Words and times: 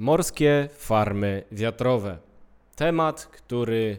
Morskie 0.00 0.68
farmy 0.72 1.42
wiatrowe. 1.52 2.18
Temat, 2.76 3.26
który 3.26 3.98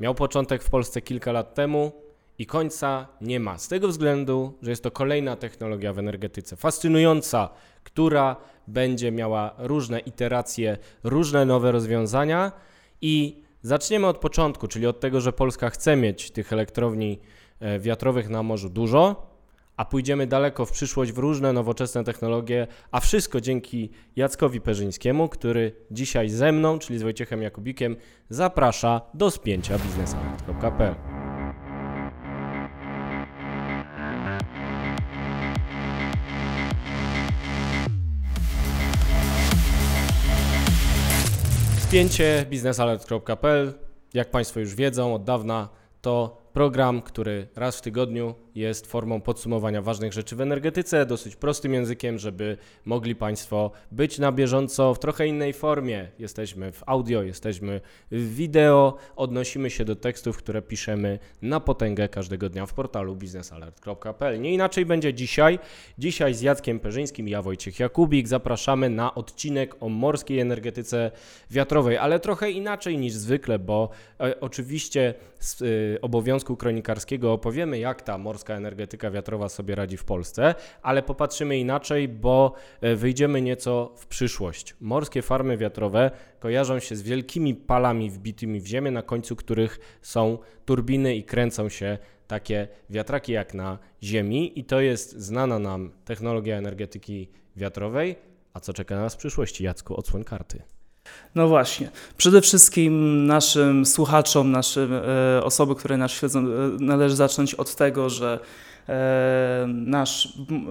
miał 0.00 0.14
początek 0.14 0.62
w 0.62 0.70
Polsce 0.70 1.02
kilka 1.02 1.32
lat 1.32 1.54
temu 1.54 1.92
i 2.38 2.46
końca 2.46 3.06
nie 3.20 3.40
ma. 3.40 3.58
Z 3.58 3.68
tego 3.68 3.88
względu, 3.88 4.58
że 4.62 4.70
jest 4.70 4.82
to 4.82 4.90
kolejna 4.90 5.36
technologia 5.36 5.92
w 5.92 5.98
energetyce 5.98 6.56
fascynująca, 6.56 7.48
która 7.84 8.36
będzie 8.66 9.12
miała 9.12 9.54
różne 9.58 9.98
iteracje, 10.00 10.78
różne 11.04 11.44
nowe 11.44 11.72
rozwiązania 11.72 12.52
i 13.00 13.42
zaczniemy 13.62 14.06
od 14.06 14.18
początku, 14.18 14.68
czyli 14.68 14.86
od 14.86 15.00
tego, 15.00 15.20
że 15.20 15.32
Polska 15.32 15.70
chce 15.70 15.96
mieć 15.96 16.30
tych 16.30 16.52
elektrowni 16.52 17.18
e, 17.60 17.78
wiatrowych 17.78 18.28
na 18.28 18.42
morzu 18.42 18.68
dużo, 18.68 19.35
a 19.76 19.84
pójdziemy 19.84 20.26
daleko 20.26 20.66
w 20.66 20.72
przyszłość 20.72 21.12
w 21.12 21.18
różne 21.18 21.52
nowoczesne 21.52 22.04
technologie, 22.04 22.66
a 22.90 23.00
wszystko 23.00 23.40
dzięki 23.40 23.90
Jackowi 24.16 24.60
Perzyńskiemu, 24.60 25.28
który 25.28 25.72
dzisiaj 25.90 26.28
ze 26.28 26.52
mną, 26.52 26.78
czyli 26.78 26.98
z 26.98 27.02
Wojciechem 27.02 27.42
Jakubikiem, 27.42 27.96
zaprasza 28.28 29.00
do 29.14 29.30
spięcia 29.30 29.78
biznesalert.pl. 29.78 30.94
Spięcie 41.78 42.46
biznesalert.pl, 42.50 43.74
jak 44.14 44.30
Państwo 44.30 44.60
już 44.60 44.74
wiedzą 44.74 45.14
od 45.14 45.24
dawna, 45.24 45.68
to 46.00 46.42
program, 46.52 47.02
który 47.02 47.48
raz 47.56 47.78
w 47.78 47.82
tygodniu 47.82 48.34
jest 48.56 48.86
formą 48.86 49.20
podsumowania 49.20 49.82
ważnych 49.82 50.12
rzeczy 50.12 50.36
w 50.36 50.40
energetyce, 50.40 51.06
dosyć 51.06 51.36
prostym 51.36 51.74
językiem, 51.74 52.18
żeby 52.18 52.56
mogli 52.84 53.14
Państwo 53.14 53.70
być 53.92 54.18
na 54.18 54.32
bieżąco 54.32 54.94
w 54.94 54.98
trochę 54.98 55.26
innej 55.26 55.52
formie. 55.52 56.08
Jesteśmy 56.18 56.72
w 56.72 56.82
audio, 56.86 57.22
jesteśmy 57.22 57.80
w 58.10 58.34
wideo, 58.34 58.96
odnosimy 59.16 59.70
się 59.70 59.84
do 59.84 59.96
tekstów, 59.96 60.36
które 60.36 60.62
piszemy 60.62 61.18
na 61.42 61.60
potęgę 61.60 62.08
każdego 62.08 62.48
dnia 62.48 62.66
w 62.66 62.74
portalu 62.74 63.16
biznesalert.pl. 63.16 64.40
Nie 64.40 64.54
inaczej 64.54 64.86
będzie 64.86 65.14
dzisiaj. 65.14 65.58
Dzisiaj 65.98 66.34
z 66.34 66.40
Jackiem 66.40 66.80
Perzyńskim, 66.80 67.28
ja 67.28 67.42
Wojciech 67.42 67.80
Jakubik, 67.80 68.28
zapraszamy 68.28 68.90
na 68.90 69.14
odcinek 69.14 69.76
o 69.80 69.88
morskiej 69.88 70.40
energetyce 70.40 71.10
wiatrowej, 71.50 71.98
ale 71.98 72.20
trochę 72.20 72.50
inaczej 72.50 72.98
niż 72.98 73.12
zwykle, 73.12 73.58
bo 73.58 73.88
e, 74.20 74.40
oczywiście 74.40 75.14
z 75.38 75.62
e, 75.62 75.66
obowiązku 76.00 76.56
kronikarskiego 76.56 77.32
opowiemy, 77.32 77.78
jak 77.78 78.02
ta 78.02 78.18
morska 78.18 78.45
polska 78.46 78.56
energetyka 78.56 79.10
wiatrowa 79.10 79.48
sobie 79.48 79.74
radzi 79.74 79.96
w 79.96 80.04
Polsce, 80.04 80.54
ale 80.82 81.02
popatrzymy 81.02 81.58
inaczej, 81.58 82.08
bo 82.08 82.54
e, 82.80 82.96
wyjdziemy 82.96 83.42
nieco 83.42 83.92
w 83.96 84.06
przyszłość. 84.06 84.74
Morskie 84.80 85.22
farmy 85.22 85.56
wiatrowe 85.56 86.10
kojarzą 86.40 86.78
się 86.78 86.96
z 86.96 87.02
wielkimi 87.02 87.54
palami 87.54 88.10
wbitymi 88.10 88.60
w 88.60 88.66
ziemię, 88.66 88.90
na 88.90 89.02
końcu 89.02 89.36
których 89.36 89.98
są 90.02 90.38
turbiny 90.64 91.16
i 91.16 91.24
kręcą 91.24 91.68
się 91.68 91.98
takie 92.26 92.68
wiatraki 92.90 93.32
jak 93.32 93.54
na 93.54 93.78
Ziemi, 94.02 94.58
i 94.58 94.64
to 94.64 94.80
jest 94.80 95.12
znana 95.12 95.58
nam 95.58 95.90
technologia 96.04 96.56
energetyki 96.56 97.28
wiatrowej. 97.56 98.16
A 98.54 98.60
co 98.60 98.72
czeka 98.72 98.96
nas 98.96 99.14
w 99.14 99.18
przyszłości? 99.18 99.64
Jacku, 99.64 99.96
odsłoń 99.96 100.24
karty. 100.24 100.75
No 101.36 101.48
właśnie. 101.48 101.90
Przede 102.16 102.40
wszystkim 102.40 103.26
naszym 103.26 103.86
słuchaczom, 103.86 104.50
naszym 104.50 104.92
e, 104.92 105.44
osoby, 105.44 105.74
które 105.74 105.96
nas 105.96 106.12
śledzą, 106.12 106.40
e, 106.40 106.44
należy 106.80 107.16
zacząć 107.16 107.54
od 107.54 107.74
tego, 107.74 108.10
że 108.10 108.38
e, 108.88 109.66
nasz 109.68 110.28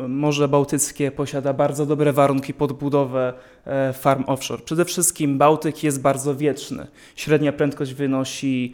Morze 0.08 0.47
Bałtyckie 0.47 1.11
posiada 1.11 1.53
bardzo 1.53 1.86
dobre 1.86 2.14
warunki 2.14 2.53
pod 2.53 2.73
budowę 2.73 3.33
e, 3.66 3.94
farm 3.94 4.23
offshore. 4.27 4.64
Przede 4.64 4.86
wszystkim 4.86 5.38
Bałtyk 5.38 5.83
jest 5.83 6.02
bardzo 6.02 6.36
wieczny. 6.36 6.88
Średnia 7.16 7.53
prędkość 7.53 7.94
wynosi, 7.94 8.73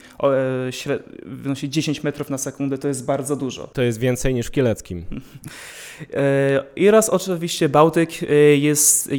e, 0.67 0.71
śred, 0.71 1.03
wynosi 1.25 1.69
10 1.69 2.03
metrów 2.03 2.29
na 2.29 2.37
sekundę, 2.37 2.77
to 2.77 2.87
jest 2.87 3.05
bardzo 3.05 3.35
dużo. 3.35 3.67
To 3.67 3.81
jest 3.81 3.99
więcej 3.99 4.33
niż 4.33 4.47
w 4.47 4.51
Kieleckim. 4.51 5.05
E, 6.13 6.63
I 6.75 6.91
raz 6.91 7.09
oczywiście 7.09 7.69
Bałtyk 7.69 8.09
e, 8.23 8.35
jest 8.35 9.09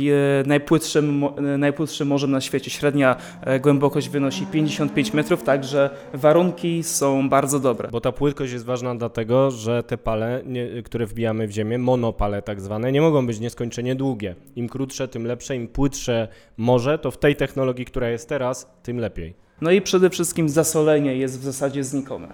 najpłytszym, 0.46 1.24
najpłytszym 1.58 2.08
morzem 2.08 2.30
na 2.30 2.40
świecie. 2.40 2.70
Średnia 2.70 3.16
e, 3.40 3.60
głębokość 3.60 4.08
wynosi 4.08 4.46
55 4.46 5.12
metrów, 5.12 5.42
także 5.42 5.90
warunki 6.14 6.82
są 6.82 7.28
bardzo 7.28 7.60
dobre. 7.60 7.88
Bo 7.92 8.00
ta 8.00 8.12
płytkość 8.12 8.52
jest 8.52 8.64
ważna 8.64 8.94
dlatego, 8.94 9.50
że 9.50 9.82
te 9.82 9.98
pale, 9.98 10.42
które 10.84 11.06
wbijamy 11.06 11.46
w 11.48 11.50
ziemię, 11.50 11.78
monopale 11.78 12.42
tak 12.42 12.60
zwane, 12.60 12.92
nie 12.92 13.00
mogą 13.00 13.26
być 13.26 13.40
nieskończenie 13.40 13.94
długie. 13.94 14.34
Im 14.56 14.68
krótsze, 14.68 15.08
tym 15.08 15.26
lepsze, 15.26 15.56
im 15.56 15.68
płytsze 15.68 16.28
morze, 16.56 16.98
to 16.98 17.10
w 17.10 17.18
tej 17.18 17.36
technologii, 17.36 17.84
która 17.84 18.08
jest 18.08 18.28
teraz, 18.28 18.70
tym 18.82 18.98
lepiej. 18.98 19.34
No 19.60 19.70
i 19.70 19.82
przede 19.82 20.10
wszystkim 20.10 20.48
zasolenie 20.48 21.16
jest 21.16 21.40
w 21.40 21.44
zasadzie 21.44 21.84
znikome. 21.84 22.28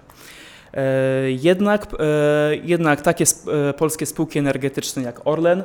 E, 0.73 1.31
jednak, 1.31 1.87
e, 1.99 2.55
jednak 2.63 3.01
takie 3.01 3.25
e, 3.69 3.73
polskie 3.73 4.05
spółki 4.05 4.39
energetyczne 4.39 5.03
jak 5.03 5.27
Orlen, 5.27 5.63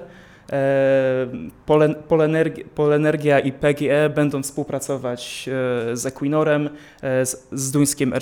Polenergia 2.74 3.38
i 3.38 3.52
PGE 3.52 4.10
będą 4.10 4.42
współpracować 4.42 5.48
z 5.92 6.06
Equinorem, 6.06 6.70
z 7.52 7.70
duńskim 7.70 8.14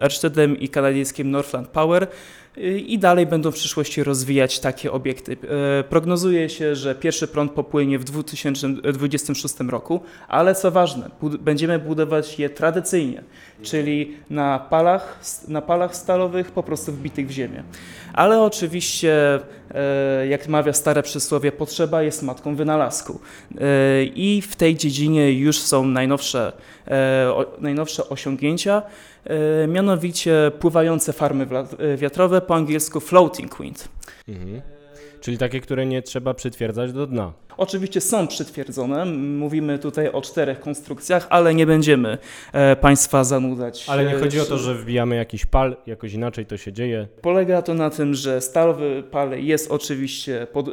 Erstedem 0.00 0.58
i 0.58 0.68
kanadyjskim 0.68 1.30
Northland 1.30 1.68
Power 1.68 2.06
i 2.86 2.98
dalej 2.98 3.26
będą 3.26 3.50
w 3.50 3.54
przyszłości 3.54 4.04
rozwijać 4.04 4.60
takie 4.60 4.92
obiekty. 4.92 5.36
E, 5.80 5.84
prognozuje 5.84 6.48
się, 6.48 6.76
że 6.76 6.94
pierwszy 6.94 7.28
prąd 7.28 7.52
popłynie 7.52 7.98
w 7.98 8.04
2026 8.04 9.54
roku, 9.68 10.00
ale 10.28 10.54
co 10.54 10.70
ważne, 10.70 11.10
będziemy 11.40 11.78
budować 11.78 12.38
je 12.38 12.50
tradycyjnie, 12.50 13.22
czyli 13.62 14.16
na 14.30 14.58
palach, 14.58 15.20
na 15.48 15.62
palach 15.62 15.96
stalowych 15.96 16.50
po 16.50 16.62
prostu 16.62 16.92
wbitych 16.92 17.28
w 17.28 17.30
ziemię. 17.30 17.62
Ale 18.12 18.42
oczywiście, 18.42 19.40
e, 19.70 20.26
jak 20.26 20.48
mawia 20.48 20.72
stare 20.72 21.02
przysłowie, 21.02 21.52
potrzeba 21.52 22.02
jest 22.02 22.22
matką 22.22 22.56
wynalazku. 22.56 23.20
E, 23.60 24.04
I 24.04 24.42
w 24.42 24.56
tej 24.56 24.76
dziedzinie 24.76 25.32
już 25.32 25.58
są 25.58 25.84
najnowsze, 25.84 26.52
najnowsze 27.58 28.08
osiągnięcia. 28.08 28.82
Mianowicie 29.68 30.52
pływające 30.60 31.12
farmy 31.12 31.46
wiatrowe, 31.96 32.40
po 32.48 32.54
angielsku 32.54 33.00
floating 33.00 33.58
wind. 33.60 33.88
Mhm. 34.28 34.62
Czyli 35.20 35.38
takie, 35.38 35.60
które 35.60 35.86
nie 35.86 36.02
trzeba 36.02 36.34
przytwierdzać 36.34 36.92
do 36.92 37.06
dna. 37.06 37.32
Oczywiście 37.56 38.00
są 38.00 38.26
przytwierdzone. 38.26 39.04
Mówimy 39.14 39.78
tutaj 39.78 40.08
o 40.08 40.22
czterech 40.22 40.60
konstrukcjach, 40.60 41.26
ale 41.30 41.54
nie 41.54 41.66
będziemy 41.66 42.18
e, 42.52 42.76
Państwa 42.76 43.24
zanudzać. 43.24 43.84
Ale 43.88 44.04
nie 44.04 44.14
chodzi 44.14 44.40
o 44.40 44.44
to, 44.44 44.58
że 44.58 44.74
wbijamy 44.74 45.16
jakiś 45.16 45.46
pal, 45.46 45.76
jakoś 45.86 46.12
inaczej 46.12 46.46
to 46.46 46.56
się 46.56 46.72
dzieje. 46.72 47.08
Polega 47.22 47.62
to 47.62 47.74
na 47.74 47.90
tym, 47.90 48.14
że 48.14 48.40
stalowy 48.40 49.02
pal 49.10 49.44
jest 49.44 49.70
oczywiście 49.70 50.46
pod, 50.52 50.68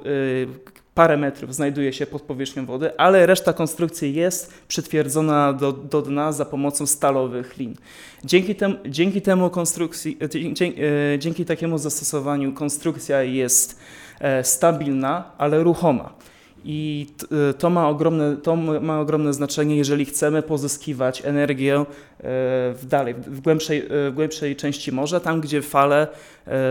parę 0.95 1.17
metrów 1.17 1.56
znajduje 1.56 1.94
się 1.94 2.06
pod 2.06 2.22
powierzchnią 2.22 2.66
wody, 2.66 2.97
ale 2.97 3.25
reszta 3.25 3.53
konstrukcji 3.53 4.13
jest 4.13 4.53
przytwierdzona 4.67 5.53
do, 5.53 5.72
do 5.72 6.01
dna 6.01 6.31
za 6.31 6.45
pomocą 6.45 6.85
stalowych 6.85 7.57
lin. 7.57 7.75
Dzięki, 8.23 8.56
tem, 8.56 8.78
dzięki 8.85 9.22
temu 9.22 9.50
konstrukcji, 9.50 10.17
e, 10.22 10.29
dzięki, 10.29 10.63
e, 11.13 11.19
dzięki 11.19 11.45
takiemu 11.45 11.78
zastosowaniu 11.78 12.53
konstrukcja 12.53 13.23
jest 13.23 13.79
e, 14.19 14.44
stabilna, 14.44 15.31
ale 15.38 15.63
ruchoma. 15.63 16.13
I 16.68 17.08
to 17.58 17.70
ma, 17.70 17.90
ogromne, 17.90 18.38
to 18.38 18.56
ma 18.56 19.00
ogromne 19.00 19.34
znaczenie, 19.34 19.76
jeżeli 19.76 20.06
chcemy 20.06 20.42
pozyskiwać 20.42 21.26
energię 21.26 21.86
w 22.74 22.81
dalej, 22.84 23.14
w 23.14 23.42
głębszej, 23.42 23.84
w 23.90 24.12
głębszej 24.16 24.56
części 24.56 24.92
morza, 24.92 25.20
tam 25.20 25.42
gdzie 25.42 25.62
fale 25.62 26.08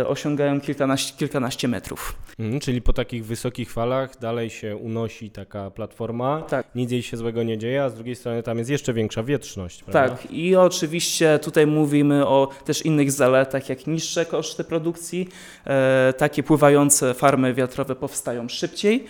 osiągają 0.06 0.60
kilkanaście, 0.60 1.15
kilkanaście 1.19 1.69
metrów. 1.69 2.16
Mhm, 2.38 2.60
czyli 2.60 2.82
po 2.82 2.93
takich 2.93 3.27
wysokich 3.27 3.72
falach 3.72 4.19
dalej 4.19 4.50
się 4.50 4.77
unosi 4.77 5.31
taka 5.31 5.71
platforma, 5.71 6.43
tak. 6.43 6.66
nic 6.75 6.91
jej 6.91 7.03
się 7.03 7.16
złego 7.16 7.43
nie 7.43 7.59
dzieje, 7.59 7.84
a 7.84 7.91
z 7.91 7.94
drugiej 7.94 8.16
strony 8.16 8.43
tam 8.43 8.59
jest 8.59 8.70
jeszcze 8.70 8.93
większa 8.93 9.23
wietrzność. 9.23 9.82
Prawda? 9.82 10.17
Tak, 10.17 10.32
i 10.32 10.56
oczywiście 10.56 11.38
tutaj 11.38 11.67
mówimy 11.67 12.26
o 12.26 12.49
też 12.64 12.85
innych 12.85 13.12
zaletach, 13.12 13.69
jak 13.69 13.87
niższe 13.87 14.26
koszty 14.26 14.64
produkcji, 14.64 15.29
e, 15.67 16.14
takie 16.19 16.43
pływające 16.43 17.14
farmy 17.14 17.55
wiatrowe 17.55 17.94
powstają 17.94 18.49
szybciej, 18.49 19.05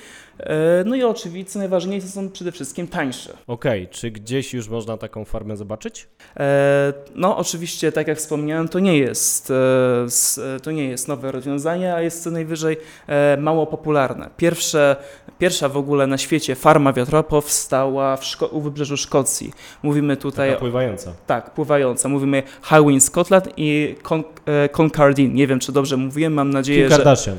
no 0.84 0.96
i 0.96 1.02
oczywiście 1.02 1.58
najważniejsze 1.58 2.08
są 2.08 2.30
przede 2.30 2.52
wszystkim 2.52 2.88
tańsze. 2.88 3.32
Okej, 3.46 3.82
okay. 3.82 3.94
czy 3.94 4.10
gdzieś 4.10 4.54
już 4.54 4.68
można 4.68 4.96
taką 4.96 5.24
farmę 5.24 5.56
zobaczyć? 5.56 6.08
E, 6.36 6.92
no 7.14 7.36
oczywiście, 7.36 7.92
tak 7.92 8.08
jak 8.08 8.18
wspomniałem, 8.18 8.68
to 8.68 8.78
nie 8.78 8.98
jest, 8.98 9.50
e, 9.50 10.60
to 10.62 10.70
nie 10.70 10.88
jest 10.88 11.08
nowe 11.08 11.32
rozwiązanie, 11.32 11.94
a 11.94 12.00
jest 12.00 12.22
co 12.22 12.30
najwyżej 12.30 12.76
E, 13.06 13.36
mało 13.36 13.66
popularne. 13.66 14.30
Pierwsze, 14.36 14.96
pierwsza 15.38 15.68
w 15.68 15.76
ogóle 15.76 16.06
na 16.06 16.18
świecie 16.18 16.54
farma 16.54 16.92
wiatrowa 16.92 17.22
powstała 17.22 18.18
u 18.50 18.60
wybrzeżu 18.60 18.96
Szkocji. 18.96 19.52
Mówimy 19.82 20.16
tutaj... 20.16 20.48
Taka 20.48 20.60
pływająca. 20.60 21.12
Tak, 21.26 21.54
pływająca. 21.54 22.08
Mówimy 22.08 22.42
Highwind 22.62 23.04
Scotland 23.04 23.48
i 23.56 23.96
Con 24.02 24.24
e, 24.46 24.68
Concardine. 24.68 25.34
Nie 25.34 25.46
wiem, 25.46 25.60
czy 25.60 25.72
dobrze 25.72 25.96
mówiłem, 25.96 26.32
mam 26.32 26.50
nadzieję, 26.50 26.88
Kim 26.88 26.96
Kardashian. 26.96 27.38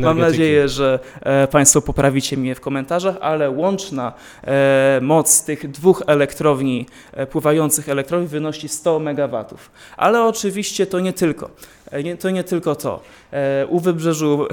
Mam 0.00 0.18
nadzieję, 0.18 0.68
że 0.68 0.98
e, 1.20 1.48
Państwo 1.48 1.82
poprawicie 1.82 2.36
mnie 2.36 2.54
w 2.54 2.60
komentarzach, 2.60 3.16
ale 3.20 3.50
łączna 3.50 4.12
e, 4.44 4.98
moc 5.02 5.44
tych 5.44 5.70
dwóch 5.70 6.02
elektrowni, 6.06 6.86
e, 7.12 7.26
pływających 7.26 7.88
elektrowni 7.88 8.28
wynosi 8.28 8.68
100 8.68 8.96
MW. 8.96 9.44
Ale 9.96 10.24
oczywiście 10.24 10.86
to 10.86 11.00
nie 11.00 11.12
tylko. 11.12 11.50
To 12.20 12.30
nie 12.30 12.44
tylko 12.44 12.76
to. 12.76 13.02
U 13.68 13.80
wybrzeżu, 13.80 14.46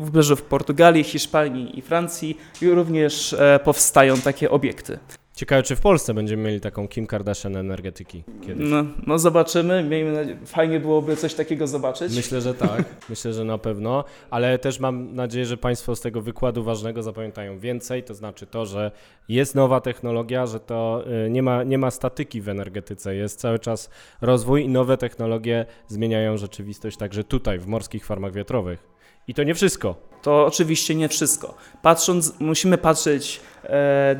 wybrzeżu 0.00 0.36
w 0.36 0.42
Portugalii, 0.42 1.04
Hiszpanii 1.04 1.78
i 1.78 1.82
Francji 1.82 2.38
również 2.62 3.36
powstają 3.64 4.16
takie 4.16 4.50
obiekty. 4.50 4.98
Ciekawe, 5.36 5.62
czy 5.62 5.76
w 5.76 5.80
Polsce 5.80 6.14
będziemy 6.14 6.42
mieli 6.42 6.60
taką 6.60 6.88
Kim 6.88 7.06
Kardashian 7.06 7.56
energetyki 7.56 8.24
kiedyś. 8.46 8.70
No, 8.70 8.84
no 9.06 9.18
zobaczymy. 9.18 9.82
Miejmy 9.82 10.12
nadzieję, 10.12 10.38
fajnie 10.46 10.80
byłoby 10.80 11.16
coś 11.16 11.34
takiego 11.34 11.66
zobaczyć. 11.66 12.16
Myślę, 12.16 12.40
że 12.40 12.54
tak. 12.54 12.84
Myślę, 13.10 13.32
że 13.32 13.44
na 13.44 13.58
pewno, 13.58 14.04
ale 14.30 14.58
też 14.58 14.80
mam 14.80 15.14
nadzieję, 15.14 15.46
że 15.46 15.56
Państwo 15.56 15.96
z 15.96 16.00
tego 16.00 16.20
wykładu 16.20 16.64
ważnego 16.64 17.02
zapamiętają 17.02 17.58
więcej. 17.58 18.02
To 18.02 18.14
znaczy 18.14 18.46
to, 18.46 18.66
że 18.66 18.90
jest 19.28 19.54
nowa 19.54 19.80
technologia, 19.80 20.46
że 20.46 20.60
to 20.60 21.04
y, 21.26 21.30
nie 21.30 21.42
ma, 21.42 21.62
nie 21.62 21.78
ma 21.78 21.90
statyki 21.90 22.40
w 22.40 22.48
energetyce, 22.48 23.14
jest 23.14 23.40
cały 23.40 23.58
czas 23.58 23.90
rozwój 24.20 24.64
i 24.64 24.68
nowe 24.68 24.96
technologie 24.96 25.66
zmieniają 25.88 26.36
rzeczywistość 26.36 26.96
także 26.96 27.24
tutaj, 27.24 27.58
w 27.58 27.66
morskich 27.66 28.06
farmach 28.06 28.32
wiatrowych. 28.32 28.96
I 29.28 29.34
to 29.34 29.42
nie 29.42 29.54
wszystko. 29.54 29.94
To 30.22 30.46
oczywiście 30.46 30.94
nie 30.94 31.08
wszystko. 31.08 31.54
Patrząc, 31.82 32.40
musimy 32.40 32.78
patrzeć 32.78 33.40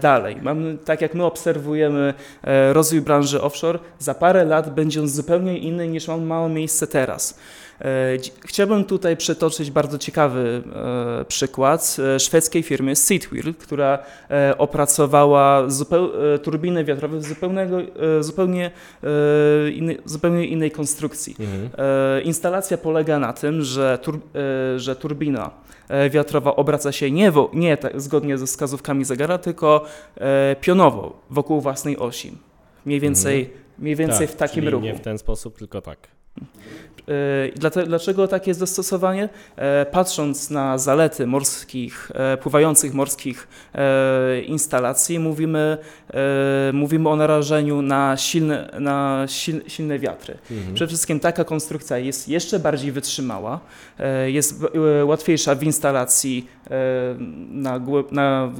dalej. 0.01 0.37
Mamy, 0.43 0.79
tak 0.85 1.01
jak 1.01 1.15
my 1.15 1.25
obserwujemy 1.25 2.15
e, 2.45 2.73
rozwój 2.73 3.01
branży 3.01 3.43
offshore, 3.43 3.79
za 3.99 4.15
parę 4.15 4.45
lat 4.45 4.75
będzie 4.75 5.01
on 5.01 5.09
zupełnie 5.09 5.59
inny 5.59 5.89
niż 5.89 6.09
on 6.09 6.25
ma 6.25 6.49
miejsce 6.49 6.87
teraz. 6.87 7.39
E, 7.81 8.17
chciałbym 8.45 8.85
tutaj 8.85 9.17
przytoczyć 9.17 9.71
bardzo 9.71 9.99
ciekawy 9.99 10.63
e, 11.21 11.25
przykład 11.25 11.97
e, 12.17 12.21
szwedzkiej 12.21 12.63
firmy 12.63 12.97
Seatwheel, 12.97 13.55
która 13.55 13.99
e, 14.31 14.59
opracowała 14.59 15.63
e, 15.63 16.39
turbiny 16.39 16.85
wiatrowe 16.85 17.23
zupełnego, 17.23 17.81
e, 17.81 18.23
zupełnie, 18.23 18.71
e, 19.03 19.71
innej, 19.71 19.99
zupełnie 20.05 20.47
innej 20.47 20.71
konstrukcji. 20.71 21.37
Mhm. 21.41 21.71
E, 21.79 22.21
Instalacja 22.21 22.79
polega 22.79 23.19
na 23.19 23.33
tym, 23.33 23.63
że, 23.63 23.99
tur, 24.03 24.19
e, 24.75 24.79
że 24.79 24.97
turbina 24.97 25.51
e, 25.89 26.11
wiatrowa 26.11 26.57
obraca 26.57 26.93
się 26.93 27.11
nie, 27.11 27.33
nie 27.55 27.77
tak, 27.77 28.01
zgodnie 28.01 28.39
ze 28.39 28.47
wskazówkami 28.47 29.05
zegara, 29.05 29.36
tylko 29.39 29.85
e, 30.17 30.57
pionowo 30.61 31.23
wokół 31.31 31.61
własnej 31.61 31.99
osi. 31.99 32.39
Mniej 32.87 33.01
więcej, 33.01 33.51
mniej 33.79 33.97
więcej 33.97 34.27
Tak, 34.27 34.37
w 34.37 34.39
takim 34.39 34.69
ruchu. 34.69 34.85
Nie 34.85 34.95
w 34.95 35.01
ten 35.01 35.19
sposób, 35.19 35.59
tylko 35.59 35.81
tak. 35.81 36.09
E, 37.09 37.85
Dlaczego 37.87 38.29
takie 38.29 38.51
jest 38.51 38.61
dostosowanie? 38.61 39.29
E, 39.57 39.87
Patrząc 39.87 40.51
na 40.51 40.79
zalety 40.79 41.27
morskich, 41.27 42.13
pływających 42.43 42.95
morskich 42.95 43.49
instalacji, 44.47 45.19
mówimy, 45.19 45.79
mówimy 46.73 47.09
o 47.09 47.17
narażeniu 47.17 47.83
na 47.83 48.17
silne, 48.17 48.71
na 48.81 49.27
sil, 49.39 49.57
silne 49.67 49.99
wiatry. 49.99 50.39
Mhm. 50.51 50.75
Przede 50.75 50.89
wszystkim 50.89 51.21
taka 51.21 51.45
konstrukcja 51.45 51.99
jest 51.99 52.29
jeszcze 52.29 52.59
bardziej 52.59 52.93
wytrzymała, 52.93 53.61
jest 54.27 54.63
łatwiejsza 55.05 55.55
w 55.55 55.63
instalacji 55.63 56.49
na, 57.51 57.81
na, 58.11 58.53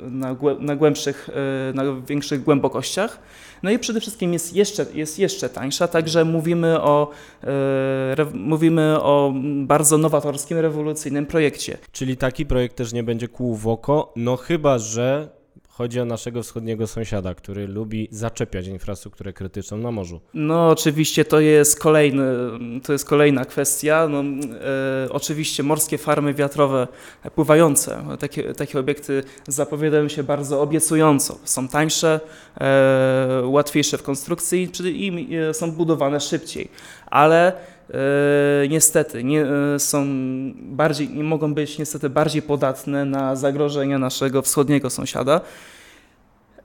na, 0.00 0.36
na 0.60 0.76
głębszych, 0.76 1.30
e, 1.70 1.72
na 1.72 1.82
większych 2.08 2.42
głębokościach. 2.42 3.18
No 3.62 3.70
i 3.70 3.78
przede 3.78 4.00
wszystkim 4.00 4.32
jest 4.32 4.54
jeszcze, 4.54 4.86
jest 4.94 5.18
jeszcze 5.18 5.48
tańsza, 5.48 5.88
także 5.88 6.24
mówimy 6.24 6.80
o, 6.82 7.10
e, 7.42 7.46
re, 8.12 8.26
mówimy 8.34 9.02
o 9.02 9.32
bardzo 9.62 9.98
nowatorskim, 9.98 10.58
rewolucyjnym 10.58 11.26
projekcie. 11.26 11.78
Czyli 11.92 12.16
taki 12.16 12.46
projekt 12.46 12.76
też 12.76 12.92
nie 12.92 13.02
będzie 13.02 13.28
kłuł 13.28 13.54
w 13.54 13.68
oko, 13.68 14.12
no 14.16 14.36
chyba, 14.36 14.78
że 14.78 15.35
chodzi 15.76 16.00
o 16.00 16.04
naszego 16.04 16.42
wschodniego 16.42 16.86
sąsiada, 16.86 17.34
który 17.34 17.66
lubi 17.66 18.08
zaczepiać 18.10 18.66
infrastrukturę 18.66 19.32
krytyczną 19.32 19.76
na 19.76 19.90
morzu. 19.90 20.20
No 20.34 20.68
oczywiście 20.68 21.24
to 21.24 21.40
jest 21.40 21.80
kolejny, 21.80 22.24
to 22.84 22.92
jest 22.92 23.04
kolejna 23.04 23.44
kwestia. 23.44 24.08
No, 24.08 24.20
e, 24.20 25.08
oczywiście 25.10 25.62
morskie 25.62 25.98
farmy 25.98 26.34
wiatrowe 26.34 26.88
pływające, 27.34 28.04
takie, 28.20 28.54
takie 28.54 28.78
obiekty 28.78 29.22
zapowiadają 29.48 30.08
się 30.08 30.22
bardzo 30.22 30.60
obiecująco. 30.60 31.38
Są 31.44 31.68
tańsze, 31.68 32.20
e, 32.60 33.42
łatwiejsze 33.44 33.98
w 33.98 34.02
konstrukcji 34.02 34.70
i 34.84 35.36
e, 35.36 35.54
są 35.54 35.72
budowane 35.72 36.20
szybciej, 36.20 36.68
ale 37.06 37.52
niestety 38.68 39.24
nie, 39.24 39.46
e, 39.46 39.78
są 39.78 40.06
bardziej, 40.56 41.08
nie 41.08 41.24
mogą 41.24 41.54
być 41.54 41.78
niestety 41.78 42.10
bardziej 42.10 42.42
podatne 42.42 43.04
na 43.04 43.36
zagrożenia 43.36 43.98
naszego 43.98 44.42
wschodniego 44.42 44.90
sąsiada, 44.90 45.40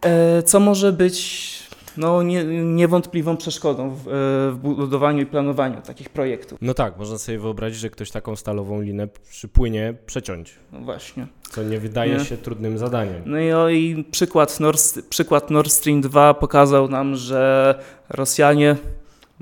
e, 0.01 0.43
co 0.43 0.59
może 0.59 0.93
być 0.93 1.51
no, 1.97 2.23
nie, 2.23 2.43
niewątpliwą 2.63 3.37
przeszkodą 3.37 3.89
w, 3.89 4.07
e, 4.07 4.11
w 4.51 4.57
budowaniu 4.61 5.21
i 5.21 5.25
planowaniu 5.25 5.81
takich 5.81 6.09
projektów. 6.09 6.59
No 6.61 6.73
tak, 6.73 6.97
można 6.97 7.17
sobie 7.17 7.39
wyobrazić, 7.39 7.79
że 7.79 7.89
ktoś 7.89 8.11
taką 8.11 8.35
stalową 8.35 8.81
linę 8.81 9.07
przypłynie 9.29 9.93
przeciąć, 10.05 10.55
No 10.71 10.79
właśnie. 10.79 11.27
co 11.49 11.63
nie 11.63 11.79
wydaje 11.79 12.13
Nie. 12.17 12.25
się 12.25 12.37
trudnym 12.37 12.77
zadaniem. 12.77 13.21
No 13.25 13.39
i, 13.39 13.51
o, 13.51 13.69
i 13.69 14.03
przykład, 14.11 14.59
Nord, 14.59 14.81
przykład 15.09 15.49
Nord 15.49 15.71
Stream 15.71 16.01
2 16.01 16.33
pokazał 16.33 16.89
nam, 16.89 17.15
że 17.15 17.75
Rosjanie, 18.09 18.75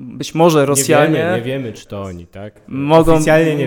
być 0.00 0.34
może 0.34 0.66
Rosjanie, 0.66 1.12
Nie 1.12 1.18
wiemy, 1.18 1.36
nie 1.36 1.42
wiemy, 1.42 1.72
czy 1.72 1.86
to 1.86 2.02
oni, 2.02 2.26
tak? 2.26 2.60
mogą, 2.68 3.18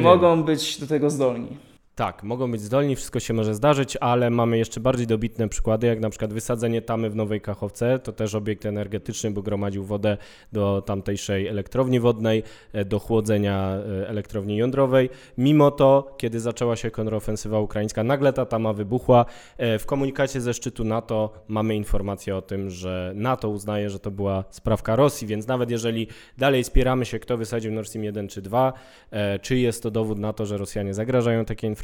mogą 0.01 0.43
być 0.43 0.79
do 0.79 0.87
tego 0.87 1.09
zdolni. 1.09 1.47
Tak, 1.95 2.23
mogą 2.23 2.51
być 2.51 2.61
zdolni, 2.61 2.95
wszystko 2.95 3.19
się 3.19 3.33
może 3.33 3.55
zdarzyć, 3.55 3.97
ale 4.01 4.29
mamy 4.29 4.57
jeszcze 4.57 4.79
bardziej 4.79 5.07
dobitne 5.07 5.49
przykłady, 5.49 5.87
jak 5.87 5.99
na 5.99 6.09
przykład 6.09 6.33
wysadzenie 6.33 6.81
tamy 6.81 7.09
w 7.09 7.15
Nowej 7.15 7.41
Kachowce, 7.41 7.99
to 7.99 8.11
też 8.11 8.35
obiekt 8.35 8.65
energetyczny, 8.65 9.31
bo 9.31 9.41
gromadził 9.41 9.83
wodę 9.83 10.17
do 10.51 10.81
tamtejszej 10.81 11.47
elektrowni 11.47 11.99
wodnej, 11.99 12.43
e, 12.73 12.85
do 12.85 12.99
chłodzenia 12.99 13.77
e, 14.01 14.09
elektrowni 14.09 14.57
jądrowej. 14.57 15.09
Mimo 15.37 15.71
to, 15.71 16.15
kiedy 16.17 16.39
zaczęła 16.39 16.75
się 16.75 16.91
kontrofensywa 16.91 17.59
ukraińska, 17.59 18.03
nagle 18.03 18.33
ta 18.33 18.45
tama 18.45 18.73
wybuchła. 18.73 19.25
E, 19.57 19.79
W 19.79 19.85
komunikacie 19.85 20.41
ze 20.41 20.53
szczytu 20.53 20.83
NATO 20.83 21.33
mamy 21.47 21.75
informację 21.75 22.35
o 22.35 22.41
tym, 22.41 22.69
że 22.69 23.11
NATO 23.15 23.49
uznaje, 23.49 23.89
że 23.89 23.99
to 23.99 24.11
była 24.11 24.43
sprawka 24.49 24.95
Rosji, 24.95 25.27
więc 25.27 25.47
nawet 25.47 25.71
jeżeli 25.71 26.07
dalej 26.37 26.63
spieramy 26.63 27.05
się, 27.05 27.19
kto 27.19 27.37
wysadził 27.37 27.71
Nord 27.71 27.87
Stream 27.87 28.03
1 28.03 28.27
czy 28.27 28.41
2, 28.41 28.73
e, 29.11 29.39
czy 29.39 29.57
jest 29.57 29.83
to 29.83 29.91
dowód 29.91 30.19
na 30.19 30.33
to, 30.33 30.45
że 30.45 30.57
Rosjanie 30.57 30.93
zagrażają 30.93 31.45
takiej 31.45 31.69
infrastrukturze, 31.69 31.82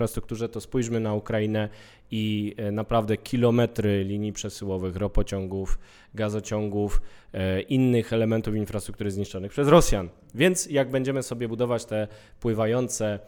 to 0.52 0.62
spójrzmy 0.62 1.00
na 1.00 1.14
Ukrainę 1.14 1.70
i 2.12 2.56
e, 2.58 2.72
naprawdę 2.72 3.18
kilometry 3.18 4.04
linii 4.04 4.34
przesyłowych, 4.34 4.96
ropociągów, 4.96 5.80
gazociągów, 6.14 7.02
e, 7.34 7.62
innych 7.62 8.14
elementów 8.14 8.56
infrastruktury 8.56 9.12
zniszczonych 9.12 9.52
przez 9.52 9.68
Rosjan. 9.68 10.10
Więc 10.36 10.66
jak 10.66 10.92
będziemy 10.92 11.24
sobie 11.24 11.48
budować 11.48 11.86
te 11.86 12.08
pływające 12.40 13.20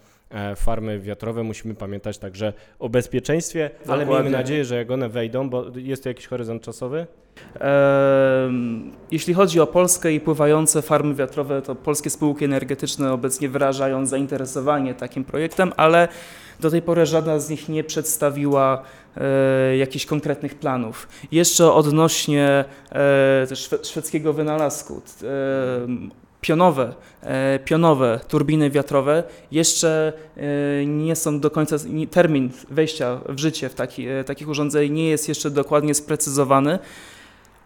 farmy 0.55 0.99
wiatrowe, 0.99 1.43
musimy 1.43 1.75
pamiętać 1.75 2.17
także 2.17 2.53
o 2.79 2.89
bezpieczeństwie, 2.89 3.69
ale 3.87 3.97
miejmy 3.97 4.05
Dokładnie. 4.05 4.31
nadzieję, 4.31 4.65
że 4.65 4.75
jak 4.75 4.91
one 4.91 5.09
wejdą, 5.09 5.49
bo 5.49 5.65
jest 5.75 6.03
tu 6.03 6.09
jakiś 6.09 6.27
horyzont 6.27 6.63
czasowy? 6.63 7.07
Jeśli 9.11 9.33
chodzi 9.33 9.59
o 9.59 9.67
Polskę 9.67 10.13
i 10.13 10.19
pływające 10.19 10.81
farmy 10.81 11.15
wiatrowe, 11.15 11.61
to 11.61 11.75
polskie 11.75 12.09
spółki 12.09 12.45
energetyczne 12.45 13.13
obecnie 13.13 13.49
wyrażają 13.49 14.05
zainteresowanie 14.05 14.93
takim 14.93 15.23
projektem, 15.23 15.73
ale 15.77 16.07
do 16.59 16.69
tej 16.69 16.81
pory 16.81 17.05
żadna 17.05 17.39
z 17.39 17.49
nich 17.49 17.69
nie 17.69 17.83
przedstawiła 17.83 18.83
e, 19.17 19.77
jakichś 19.77 20.05
konkretnych 20.05 20.55
planów. 20.55 21.07
Jeszcze 21.31 21.73
odnośnie 21.73 22.65
e, 22.91 23.47
szwedzkiego 23.83 24.33
wynalazku. 24.33 25.01
E, 25.23 25.27
pionowe, 26.41 26.93
e, 27.23 27.59
pionowe 27.65 28.19
turbiny 28.27 28.69
wiatrowe 28.69 29.23
jeszcze 29.51 30.13
e, 30.37 30.85
nie 30.85 31.15
są 31.15 31.39
do 31.39 31.51
końca, 31.51 31.75
termin 32.11 32.49
wejścia 32.69 33.19
w 33.29 33.39
życie 33.39 33.69
w 33.69 33.75
taki, 33.75 34.07
e, 34.07 34.23
takich 34.23 34.49
urządzeń 34.49 34.93
nie 34.93 35.09
jest 35.09 35.29
jeszcze 35.29 35.49
dokładnie 35.49 35.93
sprecyzowany, 35.93 36.79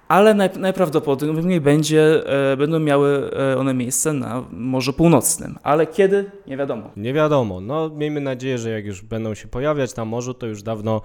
ale 0.07 0.33
naj, 0.33 0.49
najprawdopodobniej 0.57 1.61
będzie, 1.61 2.23
będą 2.57 2.79
miały 2.79 3.31
one 3.57 3.73
miejsce 3.73 4.13
na 4.13 4.43
Morzu 4.51 4.93
Północnym. 4.93 5.57
Ale 5.63 5.87
kiedy? 5.87 6.31
Nie 6.47 6.57
wiadomo. 6.57 6.91
Nie 6.97 7.13
wiadomo. 7.13 7.61
No, 7.61 7.89
miejmy 7.89 8.21
nadzieję, 8.21 8.57
że 8.57 8.69
jak 8.69 8.85
już 8.85 9.01
będą 9.01 9.35
się 9.35 9.47
pojawiać 9.47 9.95
na 9.95 10.05
morzu, 10.05 10.33
to 10.33 10.47
już 10.47 10.63
dawno 10.63 11.01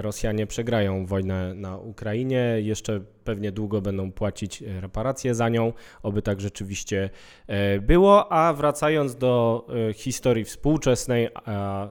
Rosjanie 0.00 0.46
przegrają 0.46 1.06
wojnę 1.06 1.54
na 1.54 1.76
Ukrainie. 1.76 2.56
Jeszcze 2.58 3.00
pewnie 3.24 3.52
długo 3.52 3.80
będą 3.80 4.12
płacić 4.12 4.62
e, 4.62 4.80
reparacje 4.80 5.34
za 5.34 5.48
nią, 5.48 5.72
oby 6.02 6.22
tak 6.22 6.40
rzeczywiście 6.40 7.10
e, 7.46 7.80
było. 7.80 8.32
A 8.32 8.52
wracając 8.52 9.16
do 9.16 9.66
e, 9.90 9.92
historii 9.92 10.44
współczesnej, 10.44 11.28
a 11.34 11.84
e, 11.86 11.90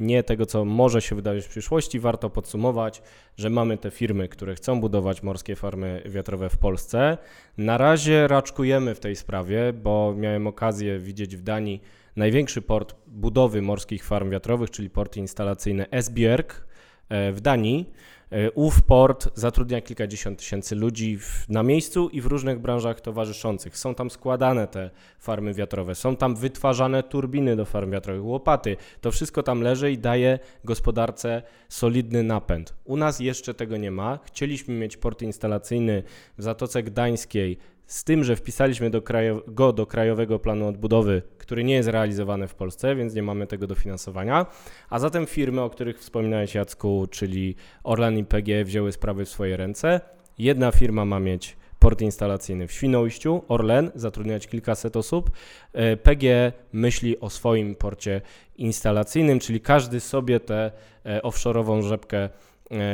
nie 0.00 0.22
tego, 0.22 0.46
co 0.46 0.64
może 0.64 1.02
się 1.02 1.16
wydarzyć 1.16 1.44
w 1.44 1.48
przyszłości, 1.48 2.00
warto 2.00 2.30
podsumować, 2.30 3.02
że 3.36 3.50
mamy 3.50 3.78
te 3.78 3.90
firmy, 3.90 4.28
które 4.28 4.54
chcą 4.54 4.80
budować 4.80 5.22
morskie 5.22 5.56
farmy 5.56 6.02
wiatrowe 6.06 6.48
w 6.48 6.58
Polsce. 6.58 7.18
Na 7.58 7.78
razie 7.78 8.28
raczkujemy 8.28 8.94
w 8.94 9.00
tej 9.00 9.16
sprawie, 9.16 9.72
bo 9.72 10.14
miałem 10.16 10.46
okazję 10.46 10.98
widzieć 10.98 11.36
w 11.36 11.42
Danii 11.42 11.80
największy 12.16 12.62
port 12.62 12.94
budowy 13.06 13.62
morskich 13.62 14.04
farm 14.04 14.30
wiatrowych, 14.30 14.70
czyli 14.70 14.90
port 14.90 15.16
instalacyjny 15.16 15.90
Esbjerg 15.90 16.54
e, 16.54 16.67
w 17.10 17.40
Danii. 17.40 17.90
E, 18.32 18.50
Ów 18.50 18.82
port 18.82 19.28
zatrudnia 19.34 19.80
kilkadziesiąt 19.80 20.38
tysięcy 20.38 20.74
ludzi 20.74 21.18
w, 21.18 21.48
na 21.48 21.62
miejscu 21.62 22.08
i 22.08 22.20
w 22.20 22.26
różnych 22.26 22.58
branżach 22.58 23.00
towarzyszących. 23.00 23.78
Są 23.78 23.94
tam 23.94 24.10
składane 24.10 24.66
te 24.66 24.90
farmy 25.18 25.54
wiatrowe, 25.54 25.94
są 25.94 26.16
tam 26.16 26.36
wytwarzane 26.36 27.02
turbiny 27.02 27.56
do 27.56 27.64
farm 27.64 27.90
wiatrowych, 27.90 28.24
łopaty. 28.24 28.76
To 29.00 29.10
wszystko 29.10 29.42
tam 29.42 29.62
leży 29.62 29.92
i 29.92 29.98
daje 29.98 30.38
gospodarce 30.64 31.42
solidny 31.68 32.22
napęd. 32.22 32.74
U 32.84 32.96
nas 32.96 33.20
jeszcze 33.20 33.54
tego 33.54 33.76
nie 33.76 33.90
ma. 33.90 34.18
Chcieliśmy 34.24 34.74
mieć 34.74 34.96
port 34.96 35.22
instalacyjny 35.22 36.02
w 36.38 36.42
Zatoce 36.42 36.82
Gdańskiej, 36.82 37.58
z 37.88 38.04
tym, 38.04 38.24
że 38.24 38.36
wpisaliśmy 38.36 38.90
do 38.90 39.00
krajo- 39.00 39.40
go 39.46 39.72
do 39.72 39.86
Krajowego 39.86 40.38
Planu 40.38 40.68
Odbudowy, 40.68 41.22
który 41.38 41.64
nie 41.64 41.74
jest 41.74 41.88
realizowany 41.88 42.48
w 42.48 42.54
Polsce, 42.54 42.96
więc 42.96 43.14
nie 43.14 43.22
mamy 43.22 43.46
tego 43.46 43.66
dofinansowania. 43.66 44.46
A 44.90 44.98
zatem 44.98 45.26
firmy, 45.26 45.60
o 45.62 45.70
których 45.70 45.98
wspominałeś 45.98 46.54
Jacku, 46.54 47.06
czyli 47.10 47.56
Orlen 47.84 48.18
i 48.18 48.24
PG 48.24 48.64
wzięły 48.64 48.92
sprawy 48.92 49.24
w 49.24 49.28
swoje 49.28 49.56
ręce. 49.56 50.00
Jedna 50.38 50.72
firma 50.72 51.04
ma 51.04 51.20
mieć 51.20 51.56
port 51.78 52.02
instalacyjny 52.02 52.66
w 52.66 52.72
Świnoujściu, 52.72 53.42
Orlen 53.48 53.90
zatrudniać 53.94 54.46
kilkaset 54.46 54.96
osób. 54.96 55.30
E, 55.72 55.96
PG 55.96 56.52
myśli 56.72 57.20
o 57.20 57.30
swoim 57.30 57.74
porcie 57.74 58.20
instalacyjnym, 58.56 59.38
czyli 59.38 59.60
każdy 59.60 60.00
sobie 60.00 60.40
tę 60.40 60.70
e, 61.06 61.20
offshore'ową 61.20 61.82
rzepkę 61.82 62.28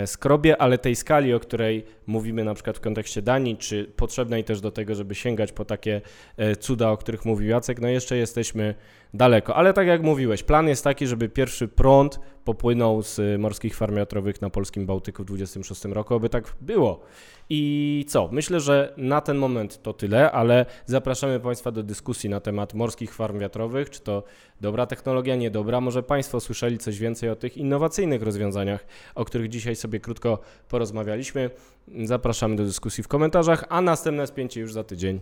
skrobie, 0.06 0.56
ale 0.62 0.78
tej 0.78 0.96
skali, 0.96 1.34
o 1.34 1.40
której 1.40 1.84
mówimy 2.06 2.44
na 2.44 2.54
przykład 2.54 2.76
w 2.78 2.80
kontekście 2.80 3.22
Danii, 3.22 3.56
czy 3.56 3.84
potrzebnej 3.96 4.44
też 4.44 4.60
do 4.60 4.70
tego, 4.70 4.94
żeby 4.94 5.14
sięgać 5.14 5.52
po 5.52 5.64
takie 5.64 6.00
e, 6.36 6.56
cuda, 6.56 6.90
o 6.90 6.96
których 6.96 7.24
mówił 7.24 7.48
Jacek, 7.48 7.80
no 7.80 7.88
jeszcze 7.88 8.16
jesteśmy 8.16 8.74
daleko. 9.14 9.56
Ale 9.56 9.72
tak 9.72 9.86
jak 9.86 10.02
mówiłeś, 10.02 10.42
plan 10.42 10.68
jest 10.68 10.84
taki, 10.84 11.06
żeby 11.06 11.28
pierwszy 11.28 11.68
prąd 11.68 12.20
popłynął 12.44 13.02
z 13.02 13.18
e, 13.18 13.38
morskich 13.38 13.76
farm 13.76 13.96
wiatrowych 13.96 14.42
na 14.42 14.50
polskim 14.50 14.86
Bałtyku 14.86 15.22
w 15.22 15.26
26 15.26 15.84
roku, 15.84 16.14
aby 16.14 16.28
tak 16.28 16.56
było. 16.60 17.00
I 17.50 18.04
co? 18.08 18.28
Myślę, 18.32 18.60
że 18.60 18.94
na 18.96 19.20
ten 19.20 19.36
moment 19.36 19.82
to 19.82 19.92
tyle, 19.92 20.32
ale 20.32 20.66
zapraszamy 20.86 21.40
Państwa 21.40 21.72
do 21.72 21.82
dyskusji 21.82 22.30
na 22.30 22.40
temat 22.40 22.74
morskich 22.74 23.14
farm 23.14 23.38
wiatrowych. 23.38 23.90
Czy 23.90 24.00
to 24.00 24.22
dobra 24.60 24.86
technologia, 24.86 25.36
niedobra? 25.36 25.80
Może 25.80 26.02
Państwo 26.02 26.40
słyszeli 26.40 26.78
coś 26.78 26.98
więcej 26.98 27.30
o 27.30 27.36
tych 27.36 27.56
innowacyjnych 27.56 28.22
rozwiązaniach, 28.22 28.86
o 29.14 29.24
których 29.24 29.48
dzisiaj 29.48 29.76
sobie 29.76 30.00
krótko 30.00 30.38
porozmawialiśmy. 30.68 31.50
Zapraszamy 32.04 32.56
do 32.56 32.64
dyskusji 32.64 33.04
w 33.04 33.08
komentarzach, 33.08 33.64
a 33.68 33.80
następne 33.80 34.26
spięcie 34.26 34.60
już 34.60 34.72
za 34.72 34.84
tydzień. 34.84 35.20